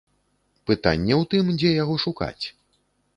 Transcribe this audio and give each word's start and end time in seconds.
Пытанне 0.69 1.13
ў 1.21 1.27
тым, 1.33 1.45
дзе 1.59 1.73
яго 1.83 1.99
шукаць. 2.05 2.45